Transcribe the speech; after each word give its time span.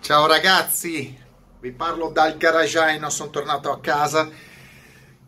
Ciao 0.00 0.26
ragazzi, 0.26 1.14
vi 1.60 1.70
parlo 1.72 2.08
dal 2.08 2.38
garageino, 2.38 3.10
sono 3.10 3.28
tornato 3.28 3.70
a 3.70 3.78
casa, 3.78 4.26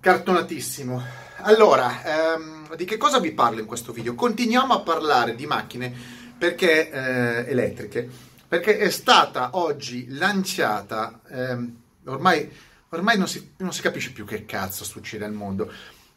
cartonatissimo. 0.00 1.02
Allora, 1.42 2.34
ehm, 2.34 2.75
di 2.76 2.86
che 2.86 2.96
cosa 2.96 3.18
vi 3.18 3.33
parlo 3.33 3.60
in 3.60 3.67
questo 3.67 3.92
video? 3.92 4.14
Continuiamo 4.14 4.72
a 4.72 4.80
parlare 4.80 5.34
di 5.34 5.44
macchine 5.44 5.92
perché, 6.38 6.91
eh, 6.91 7.50
elettriche, 7.50 8.09
perché 8.48 8.79
è 8.79 8.88
stata 8.88 9.50
oggi 9.52 10.06
lanciata, 10.09 11.21
ehm, 11.29 11.77
ormai, 12.07 12.50
ormai 12.91 13.18
non, 13.18 13.29
si, 13.29 13.52
non 13.59 13.75
si 13.75 13.82
capisce 13.82 14.12
più 14.12 14.25
che 14.25 14.46
cazzo 14.46 14.84
succede 14.84 15.27
al 15.27 15.32
mondo. 15.32 15.71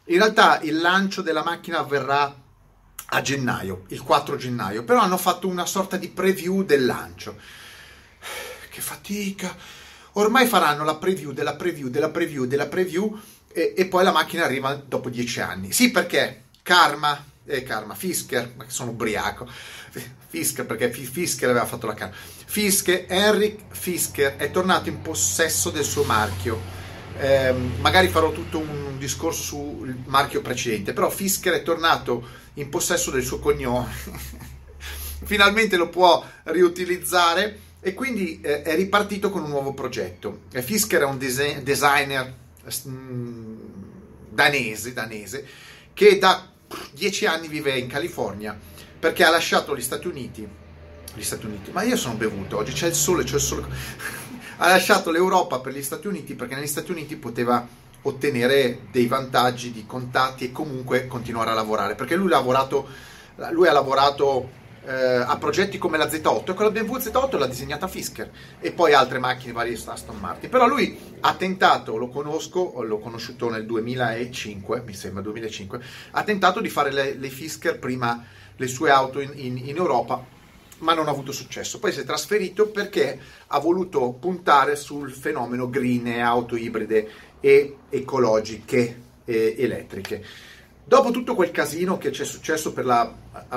In 0.04 0.16
realtà 0.16 0.60
il 0.62 0.80
lancio 0.80 1.20
della 1.20 1.44
macchina 1.44 1.80
avverrà 1.80 2.34
a 3.06 3.20
gennaio, 3.20 3.84
il 3.88 4.00
4 4.00 4.36
gennaio, 4.36 4.84
però 4.84 5.00
hanno 5.00 5.18
fatto 5.18 5.48
una 5.48 5.66
sorta 5.66 5.98
di 5.98 6.08
preview 6.08 6.62
del 6.62 6.86
lancio 6.86 7.62
che 8.74 8.80
fatica. 8.80 9.56
Ormai 10.16 10.46
faranno 10.46 10.84
la 10.84 10.96
preview 10.96 11.32
della 11.32 11.54
preview 11.54 11.88
della 11.88 12.10
preview 12.10 12.44
della 12.44 12.66
preview 12.66 13.18
e, 13.52 13.74
e 13.76 13.86
poi 13.86 14.02
la 14.02 14.12
macchina 14.12 14.44
arriva 14.44 14.74
dopo 14.74 15.08
dieci 15.08 15.40
anni. 15.40 15.70
Sì, 15.72 15.90
perché 15.92 16.42
Karma, 16.62 17.24
eh, 17.46 17.62
Karma, 17.62 17.94
Fisker, 17.94 18.54
ma 18.56 18.64
sono 18.66 18.90
ubriaco. 18.90 19.48
Fisker, 20.28 20.66
perché 20.66 20.90
Fisker 20.90 21.48
aveva 21.48 21.66
fatto 21.66 21.86
la 21.86 21.94
Karma. 21.94 22.14
Fisker, 22.14 23.06
Henrik 23.08 23.60
Fisker 23.70 24.36
è 24.36 24.50
tornato 24.50 24.88
in 24.88 25.00
possesso 25.00 25.70
del 25.70 25.84
suo 25.84 26.02
marchio. 26.02 26.82
Eh, 27.16 27.54
magari 27.78 28.08
farò 28.08 28.32
tutto 28.32 28.58
un 28.58 28.98
discorso 28.98 29.42
sul 29.42 29.96
marchio 30.06 30.40
precedente, 30.40 30.92
però 30.92 31.08
Fisker 31.10 31.54
è 31.54 31.62
tornato 31.62 32.26
in 32.54 32.68
possesso 32.68 33.12
del 33.12 33.22
suo 33.22 33.38
cognome. 33.38 33.92
Finalmente 35.24 35.76
lo 35.76 35.88
può 35.88 36.24
riutilizzare 36.44 37.60
e 37.86 37.92
quindi 37.92 38.40
eh, 38.40 38.62
è 38.62 38.74
ripartito 38.74 39.28
con 39.28 39.42
un 39.42 39.50
nuovo 39.50 39.74
progetto. 39.74 40.44
Fisker 40.48 41.02
è 41.02 41.04
un 41.04 41.18
dese- 41.18 41.62
designer 41.62 42.34
mm, 42.88 43.56
danese, 44.30 44.94
danese 44.94 45.46
che 45.92 46.16
da 46.16 46.50
dieci 46.92 47.26
anni 47.26 47.46
vive 47.46 47.76
in 47.76 47.86
California 47.86 48.58
perché 48.98 49.22
ha 49.22 49.28
lasciato 49.28 49.76
gli 49.76 49.82
Stati 49.82 50.06
Uniti. 50.06 50.48
Gli 51.14 51.22
Stati 51.22 51.44
Uniti, 51.44 51.72
ma 51.72 51.82
io 51.82 51.96
sono 51.96 52.14
bevuto 52.14 52.56
oggi, 52.56 52.72
c'è 52.72 52.86
il 52.86 52.94
sole, 52.94 53.22
c'è 53.22 53.34
il 53.34 53.40
sole. 53.42 53.66
ha 54.56 54.68
lasciato 54.68 55.10
l'Europa 55.10 55.60
per 55.60 55.74
gli 55.74 55.82
Stati 55.82 56.06
Uniti 56.06 56.34
perché 56.34 56.54
negli 56.54 56.66
Stati 56.66 56.90
Uniti 56.90 57.16
poteva 57.16 57.68
ottenere 58.00 58.86
dei 58.90 59.06
vantaggi 59.06 59.72
di 59.72 59.84
contatti 59.84 60.46
e 60.46 60.52
comunque 60.52 61.06
continuare 61.06 61.50
a 61.50 61.54
lavorare 61.54 61.96
perché 61.96 62.16
lui 62.16 62.30
lavorato, 62.30 62.88
lui 63.50 63.68
ha 63.68 63.72
lavorato 63.72 64.62
eh, 64.86 64.92
a 64.92 65.36
progetti 65.38 65.78
come 65.78 65.98
la 65.98 66.06
Z8 66.06 66.50
e 66.50 66.54
quella 66.54 66.70
BMW 66.70 66.96
Z8 66.96 67.38
l'ha 67.38 67.46
disegnata 67.46 67.88
Fisker 67.88 68.30
e 68.60 68.72
poi 68.72 68.92
altre 68.92 69.18
macchine 69.18 69.52
varie 69.52 69.78
Aston 69.84 70.18
Martin 70.18 70.50
però 70.50 70.66
lui 70.66 70.98
ha 71.20 71.34
tentato 71.34 71.96
lo 71.96 72.08
conosco 72.08 72.82
l'ho 72.82 72.98
conosciuto 72.98 73.50
nel 73.50 73.66
2005 73.66 74.82
mi 74.86 74.94
sembra 74.94 75.22
2005 75.22 75.80
ha 76.12 76.22
tentato 76.22 76.60
di 76.60 76.68
fare 76.68 76.92
le, 76.92 77.14
le 77.14 77.28
Fisker 77.28 77.78
prima 77.78 78.24
le 78.56 78.66
sue 78.66 78.90
auto 78.90 79.20
in, 79.20 79.32
in, 79.34 79.56
in 79.58 79.76
Europa 79.76 80.32
ma 80.78 80.94
non 80.94 81.08
ha 81.08 81.10
avuto 81.10 81.32
successo. 81.32 81.78
Poi 81.78 81.92
si 81.92 82.00
è 82.00 82.04
trasferito 82.04 82.68
perché 82.68 83.18
ha 83.48 83.58
voluto 83.58 84.12
puntare 84.12 84.76
sul 84.76 85.10
fenomeno 85.10 85.68
green 85.70 86.20
auto 86.20 86.56
ibride 86.56 87.10
e 87.40 87.76
ecologiche 87.88 89.02
e 89.24 89.54
elettriche. 89.58 90.24
Dopo 90.86 91.10
tutto 91.10 91.34
quel 91.34 91.50
casino 91.50 91.96
che 91.96 92.10
c'è 92.10 92.26
successo 92.26 92.74
per 92.74 92.84
la 92.84 93.10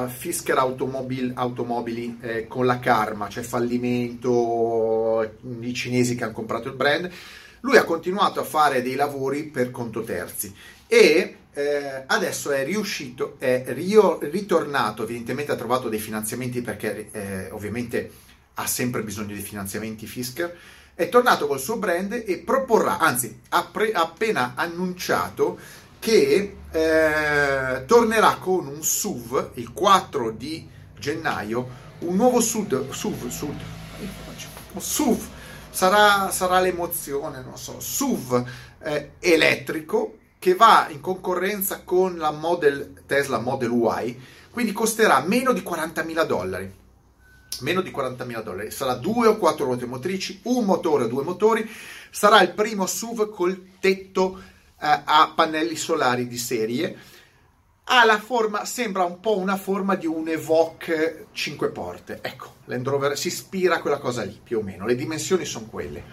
Fisker 0.07 0.57
Automobil, 0.57 1.33
Automobili 1.35 2.17
eh, 2.21 2.47
con 2.47 2.65
la 2.65 2.79
Karma, 2.79 3.27
cioè 3.27 3.43
fallimento, 3.43 5.29
i 5.59 5.73
cinesi 5.73 6.15
che 6.15 6.23
hanno 6.23 6.31
comprato 6.31 6.69
il 6.69 6.75
brand, 6.75 7.11
lui 7.61 7.75
ha 7.75 7.83
continuato 7.83 8.39
a 8.39 8.45
fare 8.45 8.81
dei 8.81 8.95
lavori 8.95 9.43
per 9.43 9.71
conto 9.71 10.03
terzi. 10.03 10.55
E 10.87 11.35
eh, 11.51 12.03
adesso 12.05 12.51
è 12.51 12.63
riuscito, 12.63 13.35
è 13.39 13.65
rio, 13.73 14.19
ritornato, 14.21 15.03
evidentemente 15.03 15.51
ha 15.51 15.57
trovato 15.57 15.89
dei 15.89 15.99
finanziamenti 15.99 16.61
perché 16.61 17.09
eh, 17.11 17.51
ovviamente 17.51 18.09
ha 18.53 18.67
sempre 18.67 19.03
bisogno 19.03 19.35
di 19.35 19.41
finanziamenti 19.41 20.05
Fisker, 20.05 20.55
è 20.95 21.09
tornato 21.09 21.45
col 21.45 21.59
suo 21.59 21.77
brand 21.77 22.23
e 22.25 22.37
proporrà, 22.37 22.99
anzi 22.99 23.41
ha, 23.49 23.67
pre, 23.69 23.91
ha 23.91 24.01
appena 24.01 24.53
annunciato 24.55 25.59
che 25.99 26.57
eh, 26.71 27.85
tornerà 27.85 28.35
con 28.35 28.67
un 28.67 28.83
SUV 28.83 29.51
il 29.55 29.71
4 29.73 30.31
di 30.31 30.67
gennaio, 30.97 31.85
un 31.99 32.15
nuovo 32.15 32.39
SUV, 32.39 32.91
SUV, 32.91 33.27
SUV, 33.29 33.55
SUV. 34.77 35.25
Sarà, 35.69 36.31
sarà 36.31 36.59
l'emozione, 36.59 37.41
non 37.41 37.57
so, 37.57 37.79
SUV 37.79 38.43
eh, 38.83 39.11
elettrico 39.19 40.17
che 40.39 40.55
va 40.55 40.87
in 40.89 41.01
concorrenza 41.01 41.81
con 41.83 42.17
la 42.17 42.31
Model, 42.31 43.03
Tesla 43.05 43.39
Model 43.39 43.71
Y, 43.71 44.19
quindi 44.49 44.71
costerà 44.71 45.19
meno 45.21 45.51
di 45.51 45.61
40.000 45.61 46.25
dollari. 46.25 46.73
Meno 47.61 47.81
di 47.81 47.89
40.000 47.89 48.43
dollari, 48.43 48.71
sarà 48.71 48.93
due 48.95 49.27
o 49.27 49.37
quattro 49.37 49.65
ruote 49.65 49.85
motrici, 49.85 50.41
un 50.43 50.65
motore 50.65 51.05
o 51.05 51.07
due 51.07 51.23
motori, 51.23 51.67
sarà 52.11 52.41
il 52.41 52.51
primo 52.51 52.85
SUV 52.85 53.29
col 53.29 53.71
tetto 53.79 54.39
a 54.79 55.31
pannelli 55.35 55.75
solari 55.75 56.27
di 56.27 56.37
serie. 56.37 56.97
Ha 57.89 58.03
la 58.03 58.19
forma, 58.19 58.65
sembra 58.65 59.05
un 59.05 59.19
po' 59.19 59.37
una 59.37 59.55
forma 59.55 59.95
di 59.95 60.05
un 60.05 60.27
Evoque 60.27 61.27
5 61.31 61.69
porte. 61.69 62.19
Ecco, 62.21 62.55
Land 62.65 62.87
Rover 62.87 63.17
si 63.17 63.27
ispira 63.27 63.75
a 63.75 63.81
quella 63.81 63.99
cosa 63.99 64.23
lì, 64.23 64.39
più 64.43 64.59
o 64.59 64.61
meno. 64.61 64.85
Le 64.85 64.95
dimensioni 64.95 65.45
sono 65.45 65.67
quelle. 65.67 66.03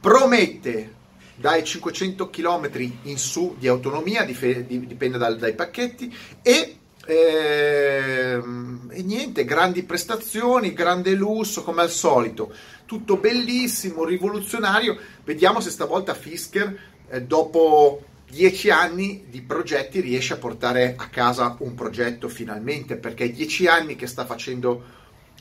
Promette 0.00 0.94
dai 1.34 1.64
500 1.64 2.30
km 2.30 2.70
in 3.02 3.18
su 3.18 3.56
di 3.58 3.66
autonomia, 3.66 4.24
dipende 4.24 5.18
dai 5.18 5.54
pacchetti, 5.54 6.14
e, 6.42 6.79
eh, 7.06 8.40
e, 8.88 9.02
niente, 9.02 9.44
grandi 9.44 9.82
prestazioni, 9.82 10.72
grande 10.72 11.14
lusso 11.14 11.62
come 11.62 11.82
al 11.82 11.90
solito, 11.90 12.52
tutto 12.84 13.16
bellissimo, 13.16 14.04
rivoluzionario. 14.04 14.98
Vediamo 15.24 15.60
se 15.60 15.70
stavolta 15.70 16.14
Fisker 16.14 16.78
eh, 17.08 17.22
dopo 17.22 18.04
dieci 18.30 18.70
anni 18.70 19.24
di 19.28 19.42
progetti 19.42 20.00
riesce 20.00 20.34
a 20.34 20.36
portare 20.36 20.94
a 20.96 21.08
casa 21.08 21.56
un 21.60 21.74
progetto 21.74 22.28
finalmente, 22.28 22.96
perché 22.96 23.24
è 23.24 23.30
dieci 23.30 23.66
anni 23.66 23.96
che 23.96 24.06
sta 24.06 24.24
facendo 24.24 24.98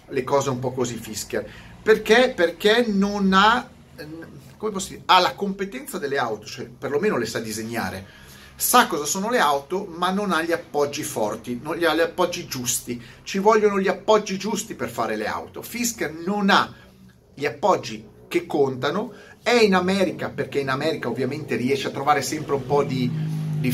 le 0.07 0.23
cose 0.23 0.49
un 0.49 0.59
po' 0.59 0.71
così 0.71 0.95
Fisker. 0.95 1.47
Perché? 1.81 2.33
Perché 2.35 2.85
non 2.87 3.31
ha, 3.33 3.69
come 4.57 4.71
posso 4.71 4.89
dire, 4.89 5.03
ha 5.05 5.19
la 5.19 5.33
competenza 5.33 5.97
delle 5.97 6.17
auto, 6.17 6.45
cioè 6.45 6.65
perlomeno 6.65 7.17
le 7.17 7.25
sa 7.25 7.39
disegnare, 7.39 8.27
sa 8.59 8.87
cosa 8.87 9.05
sono 9.05 9.29
le 9.29 9.39
auto, 9.39 9.85
ma 9.85 10.11
non 10.11 10.33
ha 10.33 10.43
gli 10.43 10.51
appoggi 10.51 11.01
forti, 11.01 11.61
non 11.63 11.81
ha 11.81 11.95
gli 11.95 12.01
appoggi 12.01 12.45
giusti. 12.45 13.01
Ci 13.23 13.39
vogliono 13.39 13.79
gli 13.79 13.87
appoggi 13.87 14.37
giusti 14.37 14.75
per 14.75 14.89
fare 14.89 15.15
le 15.15 15.27
auto. 15.27 15.61
Fisker 15.61 16.11
non 16.11 16.49
ha 16.49 16.73
gli 17.33 17.45
appoggi 17.45 18.05
che 18.27 18.45
contano, 18.45 19.13
è 19.41 19.53
in 19.53 19.75
America 19.75 20.27
perché 20.27 20.59
in 20.59 20.67
America 20.67 21.07
ovviamente 21.07 21.55
riesce 21.55 21.87
a 21.87 21.91
trovare 21.91 22.21
sempre 22.21 22.55
un 22.55 22.65
po' 22.65 22.83
di, 22.83 23.09
di, 23.61 23.73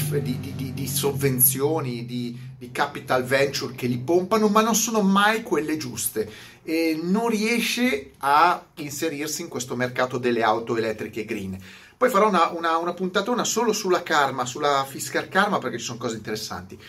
di, 0.56 0.74
di 0.76 0.88
sovvenzioni, 0.88 2.06
di, 2.06 2.54
capital 2.72 3.24
venture 3.24 3.74
che 3.74 3.88
li 3.88 4.00
pompano, 4.00 4.48
ma 4.50 4.62
non 4.62 4.76
sono 4.76 5.02
mai 5.02 5.44
quelle 5.44 5.78
giuste 5.78 6.30
e 6.64 7.00
non 7.02 7.30
riesce 7.30 8.12
a 8.18 8.66
inserirsi 8.76 9.42
in 9.42 9.48
questo 9.48 9.76
mercato 9.76 10.18
delle 10.18 10.44
auto 10.44 10.76
elettriche 10.76 11.26
green. 11.26 11.58
Poi 12.06 12.14
farò 12.14 12.28
una, 12.28 12.50
una, 12.50 12.78
una 12.78 12.94
puntatona 12.94 13.44
solo 13.44 13.74
sulla 13.74 14.04
Karma, 14.04 14.46
sulla 14.46 14.86
Fisker 14.88 15.28
Karma 15.28 15.58
perché 15.58 15.80
ci 15.80 15.86
sono 15.86 15.98
cose 15.98 16.18
interessanti. 16.18 16.80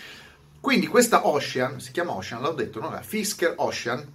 Quindi 0.60 0.88
questa 0.88 1.26
Ocean, 1.26 1.80
si 1.80 1.90
chiama 1.90 2.12
Ocean, 2.12 2.42
l'ho 2.42 2.52
detto, 2.52 2.80
no? 2.80 2.94
Fisker 3.00 3.54
Ocean, 3.56 4.06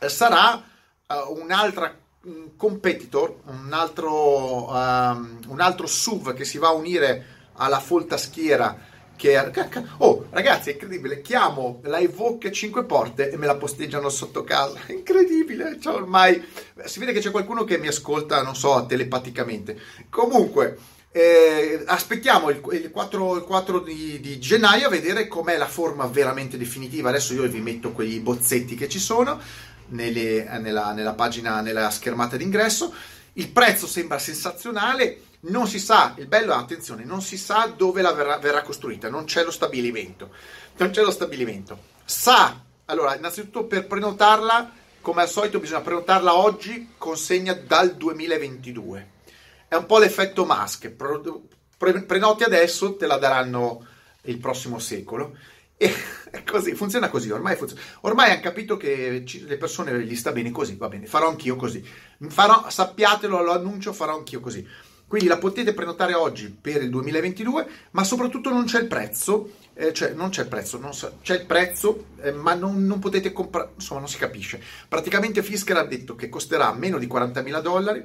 eh, 0.00 0.08
sarà 0.08 0.60
uh, 1.06 1.40
un'altra 1.40 1.96
un 2.22 2.56
competitor, 2.56 3.36
un 3.44 3.72
altro, 3.72 4.68
um, 4.68 5.38
un 5.46 5.60
altro 5.60 5.86
SUV 5.86 6.34
che 6.34 6.44
si 6.44 6.58
va 6.58 6.70
a 6.70 6.72
unire 6.72 7.26
alla 7.52 7.78
folta 7.78 8.16
schiera 8.16 8.76
che 9.16 9.36
oh 9.98 10.26
ragazzi 10.30 10.70
è 10.70 10.72
incredibile 10.74 11.20
chiamo 11.22 11.80
la 11.84 11.98
Evoque 11.98 12.52
5 12.52 12.84
porte 12.84 13.30
e 13.30 13.36
me 13.36 13.46
la 13.46 13.56
posteggiano 13.56 14.08
sotto 14.08 14.44
casa. 14.44 14.78
Incredibile 14.88 15.78
cioè, 15.80 15.94
ormai 15.94 16.44
si 16.84 16.98
vede 16.98 17.12
che 17.12 17.20
c'è 17.20 17.30
qualcuno 17.30 17.64
che 17.64 17.78
mi 17.78 17.88
ascolta 17.88 18.42
non 18.42 18.54
so 18.54 18.84
telepaticamente. 18.86 19.78
Comunque 20.10 20.76
eh, 21.16 21.82
aspettiamo 21.86 22.50
il, 22.50 22.60
il, 22.72 22.90
4, 22.90 23.36
il 23.36 23.42
4 23.44 23.78
di, 23.80 24.20
di, 24.20 24.38
gennaio 24.38 24.88
a 24.88 24.90
vedere 24.90 25.26
com'è 25.28 25.56
la 25.56 25.66
forma 25.66 26.06
veramente 26.06 26.58
definitiva. 26.58 27.08
Adesso 27.08 27.32
io 27.32 27.48
vi 27.48 27.60
metto 27.60 27.92
quei 27.92 28.20
bozzetti 28.20 28.74
che 28.74 28.86
ci 28.86 28.98
sono 28.98 29.40
nelle, 29.88 30.46
nella, 30.60 30.92
nella 30.92 31.14
pagina, 31.14 31.62
nella 31.62 31.88
schermata 31.88 32.36
d'ingresso. 32.36 32.92
Il 33.32 33.48
prezzo 33.48 33.86
sembra 33.86 34.18
sensazionale, 34.18 35.22
non 35.48 35.66
si 35.66 35.78
sa, 35.78 36.14
il 36.18 36.26
bello 36.26 36.52
è 36.52 36.56
attenzione, 36.56 37.04
non 37.04 37.22
si 37.22 37.36
sa 37.36 37.72
dove 37.76 38.02
la 38.02 38.12
verrà, 38.12 38.38
verrà 38.38 38.62
costruita, 38.62 39.08
non 39.08 39.24
c'è 39.24 39.44
lo 39.44 39.50
stabilimento. 39.50 40.30
Non 40.78 40.90
c'è 40.90 41.02
lo 41.02 41.10
stabilimento. 41.10 41.78
Sa, 42.04 42.60
allora, 42.86 43.16
innanzitutto 43.16 43.64
per 43.64 43.86
prenotarla 43.86 44.72
come 45.06 45.22
al 45.22 45.28
solito 45.28 45.60
bisogna 45.60 45.82
prenotarla 45.82 46.34
oggi, 46.36 46.94
consegna 46.98 47.52
dal 47.52 47.94
2022. 47.94 49.10
È 49.68 49.76
un 49.76 49.86
po' 49.86 49.98
l'effetto 49.98 50.44
Musk, 50.44 50.88
prenoti 51.78 52.42
adesso, 52.42 52.96
te 52.96 53.06
la 53.06 53.16
daranno 53.16 53.86
il 54.22 54.38
prossimo 54.38 54.80
secolo. 54.80 55.36
E 55.76 55.94
è 56.28 56.42
così, 56.42 56.74
funziona 56.74 57.08
così, 57.08 57.30
ormai, 57.30 57.54
funziona. 57.54 57.82
ormai 58.00 58.32
hanno 58.32 58.40
capito 58.40 58.76
che 58.76 59.22
le 59.24 59.56
persone 59.56 59.96
gli 60.02 60.16
sta 60.16 60.32
bene 60.32 60.50
così, 60.50 60.74
va 60.74 60.88
bene, 60.88 61.06
farò 61.06 61.28
anch'io 61.28 61.54
così. 61.54 61.88
Farò, 62.26 62.68
sappiatelo, 62.68 63.40
lo 63.44 63.52
annuncio, 63.52 63.92
farò 63.92 64.16
anch'io 64.16 64.40
così. 64.40 64.66
Quindi 65.08 65.28
la 65.28 65.38
potete 65.38 65.72
prenotare 65.72 66.14
oggi 66.14 66.50
per 66.50 66.82
il 66.82 66.90
2022, 66.90 67.68
ma 67.92 68.02
soprattutto 68.02 68.50
non 68.50 68.64
c'è 68.64 68.80
il 68.80 68.88
prezzo, 68.88 69.52
eh, 69.74 69.92
cioè 69.92 70.12
non 70.12 70.30
c'è 70.30 70.42
il 70.42 70.48
prezzo, 70.48 70.80
so, 70.92 71.18
c'è 71.22 71.38
il 71.38 71.46
prezzo, 71.46 72.06
eh, 72.20 72.32
ma 72.32 72.54
non, 72.54 72.84
non 72.84 72.98
potete 72.98 73.32
comprare, 73.32 73.70
insomma 73.74 74.00
non 74.00 74.08
si 74.08 74.18
capisce. 74.18 74.60
Praticamente 74.88 75.44
Fisker 75.44 75.76
ha 75.76 75.84
detto 75.84 76.16
che 76.16 76.28
costerà 76.28 76.72
meno 76.72 76.98
di 76.98 77.06
40.000 77.06 77.60
dollari, 77.60 78.04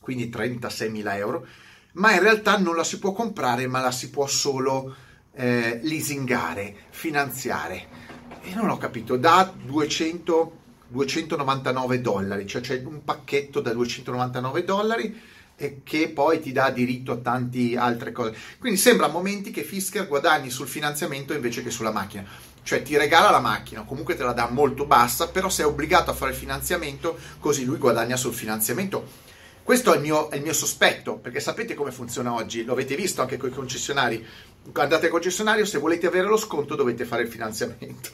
quindi 0.00 0.30
36.000 0.30 1.16
euro, 1.16 1.46
ma 1.94 2.14
in 2.14 2.20
realtà 2.20 2.56
non 2.56 2.76
la 2.76 2.84
si 2.84 2.98
può 2.98 3.12
comprare, 3.12 3.66
ma 3.66 3.82
la 3.82 3.92
si 3.92 4.08
può 4.08 4.26
solo 4.26 4.94
eh, 5.34 5.80
leasingare, 5.82 6.74
finanziare. 6.90 8.00
E 8.40 8.54
non 8.54 8.70
ho 8.70 8.78
capito, 8.78 9.18
da 9.18 9.52
200, 9.54 10.58
299 10.88 12.00
dollari, 12.00 12.46
cioè 12.46 12.62
c'è 12.62 12.82
un 12.84 13.04
pacchetto 13.04 13.60
da 13.60 13.74
299 13.74 14.64
dollari 14.64 15.30
che 15.56 16.08
poi 16.08 16.40
ti 16.40 16.52
dà 16.52 16.70
diritto 16.70 17.12
a 17.12 17.16
tante 17.16 17.76
altre 17.76 18.12
cose. 18.12 18.36
Quindi 18.58 18.78
sembra 18.78 19.06
a 19.06 19.10
momenti 19.10 19.50
che 19.50 19.62
Fisker 19.62 20.08
guadagni 20.08 20.50
sul 20.50 20.66
finanziamento 20.66 21.32
invece 21.32 21.62
che 21.62 21.70
sulla 21.70 21.92
macchina. 21.92 22.24
Cioè 22.64 22.82
ti 22.82 22.96
regala 22.96 23.30
la 23.30 23.40
macchina, 23.40 23.82
comunque 23.82 24.14
te 24.14 24.22
la 24.22 24.32
dà 24.32 24.48
molto 24.48 24.86
bassa, 24.86 25.28
però 25.28 25.48
sei 25.48 25.64
obbligato 25.64 26.10
a 26.10 26.14
fare 26.14 26.30
il 26.30 26.36
finanziamento, 26.36 27.18
così 27.40 27.64
lui 27.64 27.78
guadagna 27.78 28.16
sul 28.16 28.32
finanziamento. 28.32 29.30
Questo 29.64 29.92
è 29.92 29.96
il, 29.96 30.02
mio, 30.02 30.28
è 30.28 30.36
il 30.36 30.42
mio 30.42 30.52
sospetto, 30.52 31.18
perché 31.18 31.38
sapete 31.38 31.74
come 31.74 31.92
funziona 31.92 32.32
oggi, 32.32 32.64
lo 32.64 32.72
avete 32.72 32.96
visto 32.96 33.20
anche 33.20 33.36
con 33.36 33.48
i 33.48 33.52
concessionari. 33.52 34.24
Andate 34.72 35.06
al 35.06 35.12
concessionario, 35.12 35.64
se 35.64 35.78
volete 35.78 36.06
avere 36.06 36.26
lo 36.26 36.36
sconto 36.36 36.74
dovete 36.74 37.04
fare 37.04 37.22
il 37.22 37.28
finanziamento. 37.28 38.10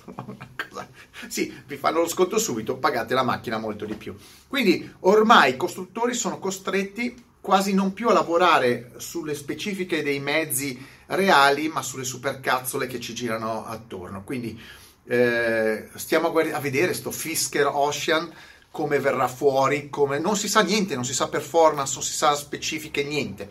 sì, 1.29 1.55
vi 1.67 1.77
fanno 1.77 2.01
lo 2.01 2.09
sconto 2.09 2.39
subito, 2.39 2.77
pagate 2.77 3.15
la 3.15 3.23
macchina 3.23 3.59
molto 3.59 3.87
di 3.87 3.95
più. 3.95 4.15
Quindi 4.47 4.95
ormai 5.01 5.53
i 5.53 5.57
costruttori 5.57 6.13
sono 6.13 6.39
costretti 6.39 7.25
quasi 7.49 7.73
non 7.73 7.95
più 7.95 8.11
a 8.11 8.13
lavorare 8.13 8.91
sulle 8.99 9.35
specifiche 9.35 10.03
dei 10.03 10.21
mezzi 10.21 10.87
reali, 11.07 11.69
ma 11.69 11.81
sulle 11.81 12.05
supercazzole 12.05 12.87
che 12.87 13.01
ci 13.01 13.15
girano 13.15 13.65
attorno. 13.65 14.23
Quindi 14.23 14.61
eh, 15.07 15.89
stiamo 15.95 16.27
a, 16.27 16.31
guard- 16.31 16.53
a 16.53 16.61
vedere 16.61 16.93
sto 16.93 17.11
Fisker 17.11 17.65
Ocean 17.73 18.31
come 18.71 18.99
verrà 18.99 19.29
fuori, 19.29 19.89
come... 19.89 20.19
non 20.19 20.37
si 20.37 20.47
sa 20.47 20.61
niente, 20.61 20.95
non 20.95 21.07
si 21.07 21.15
sa 21.15 21.29
performance, 21.29 21.95
non 21.95 22.03
si 22.03 22.13
sa 22.13 22.35
specifiche, 22.35 23.03
niente. 23.03 23.51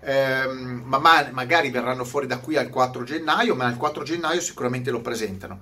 Eh, 0.00 0.48
ma, 0.48 0.98
ma 0.98 1.28
magari 1.30 1.70
verranno 1.70 2.04
fuori 2.04 2.26
da 2.26 2.40
qui 2.40 2.56
al 2.56 2.68
4 2.68 3.04
gennaio, 3.04 3.54
ma 3.54 3.66
al 3.66 3.76
4 3.76 4.02
gennaio 4.02 4.40
sicuramente 4.40 4.90
lo 4.90 5.00
presentano. 5.00 5.60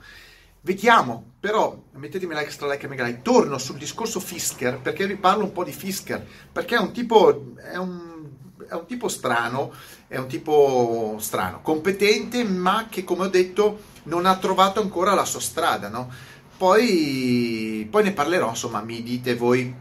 Vediamo, 0.64 1.32
però 1.40 1.78
mettetemi 1.92 2.32
l'extra 2.32 2.66
like 2.66 2.86
e 2.86 2.88
mega 2.88 3.04
like. 3.04 3.20
Torno 3.20 3.58
sul 3.58 3.76
discorso 3.76 4.18
Fisker 4.18 4.80
perché 4.80 5.06
vi 5.06 5.16
parlo 5.16 5.44
un 5.44 5.52
po' 5.52 5.62
di 5.62 5.72
Fisker 5.72 6.26
perché 6.50 6.76
è 6.76 6.78
un 6.78 6.90
tipo, 6.90 7.52
è 7.56 7.76
un, 7.76 8.30
è 8.66 8.72
un 8.72 8.86
tipo 8.86 9.08
strano, 9.08 9.74
è 10.08 10.16
un 10.16 10.26
tipo 10.26 11.16
strano, 11.20 11.60
competente, 11.60 12.44
ma 12.44 12.86
che 12.88 13.04
come 13.04 13.26
ho 13.26 13.28
detto 13.28 13.78
non 14.04 14.24
ha 14.24 14.38
trovato 14.38 14.80
ancora 14.80 15.12
la 15.12 15.26
sua 15.26 15.40
strada, 15.40 15.90
no? 15.90 16.10
Poi, 16.56 17.86
poi 17.90 18.02
ne 18.02 18.12
parlerò, 18.12 18.48
insomma, 18.48 18.80
mi 18.80 19.02
dite 19.02 19.34
voi 19.34 19.74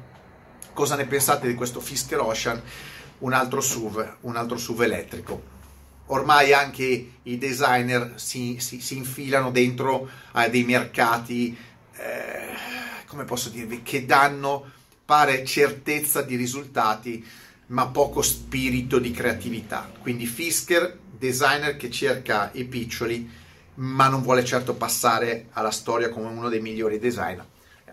cosa 0.73 0.97
ne 0.97 1.05
pensate 1.05 1.47
di 1.47 1.55
questo 1.55 1.79
Fisker 1.79 2.19
Ocean, 2.19 2.61
un 3.19 3.31
altro 3.31 3.61
SUV, 3.61 4.15
un 4.21 4.35
altro 4.35 4.57
SUV 4.57 4.81
elettrico 4.81 5.61
ormai 6.07 6.53
anche 6.53 7.11
i 7.23 7.37
designer 7.37 8.13
si, 8.15 8.57
si, 8.59 8.81
si 8.81 8.97
infilano 8.97 9.51
dentro 9.51 10.09
a 10.31 10.47
dei 10.47 10.63
mercati, 10.63 11.55
eh, 11.95 12.47
come 13.07 13.23
posso 13.23 13.49
dirvi, 13.49 13.83
che 13.83 14.05
danno, 14.05 14.71
pare, 15.05 15.45
certezza 15.45 16.21
di 16.21 16.35
risultati, 16.35 17.25
ma 17.67 17.87
poco 17.87 18.21
spirito 18.21 18.99
di 18.99 19.11
creatività. 19.11 19.91
Quindi 19.99 20.25
Fisker, 20.25 20.97
designer 21.17 21.77
che 21.77 21.89
cerca 21.89 22.49
i 22.53 22.65
piccioli, 22.65 23.41
ma 23.75 24.07
non 24.07 24.21
vuole 24.21 24.43
certo 24.43 24.75
passare 24.75 25.47
alla 25.53 25.71
storia 25.71 26.09
come 26.09 26.27
uno 26.27 26.49
dei 26.49 26.61
migliori 26.61 26.99
designer. 26.99 27.45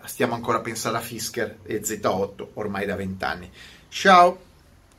Stiamo 0.05 0.33
ancora 0.33 0.57
a 0.57 0.61
pensare 0.61 0.97
a 0.97 1.01
Fisker 1.01 1.59
e 1.63 1.79
Z8 1.81 2.47
ormai 2.55 2.85
da 2.85 2.95
vent'anni. 2.95 3.49
Ciao! 3.87 4.50